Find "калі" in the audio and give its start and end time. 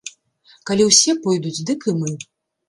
0.69-0.87